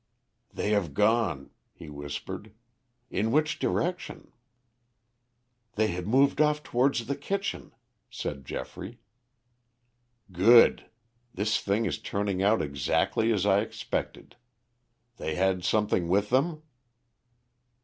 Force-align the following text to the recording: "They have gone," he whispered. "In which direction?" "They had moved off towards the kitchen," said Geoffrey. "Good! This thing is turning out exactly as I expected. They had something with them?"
"They 0.51 0.71
have 0.71 0.95
gone," 0.95 1.51
he 1.71 1.87
whispered. 1.87 2.51
"In 3.11 3.31
which 3.31 3.59
direction?" 3.59 4.31
"They 5.75 5.89
had 5.89 6.07
moved 6.07 6.41
off 6.41 6.63
towards 6.63 7.05
the 7.05 7.15
kitchen," 7.15 7.71
said 8.09 8.43
Geoffrey. 8.43 8.97
"Good! 10.31 10.89
This 11.35 11.59
thing 11.59 11.85
is 11.85 11.99
turning 11.99 12.41
out 12.41 12.63
exactly 12.63 13.31
as 13.31 13.45
I 13.45 13.59
expected. 13.61 14.37
They 15.17 15.35
had 15.35 15.63
something 15.63 16.07
with 16.07 16.31
them?" 16.31 16.63